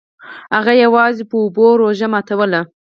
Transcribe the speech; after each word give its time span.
هغه 0.55 0.73
یوازې 0.83 1.23
په 1.29 1.35
اوبو 1.41 1.65
روژه 1.81 2.07
ماتوله. 2.13 2.61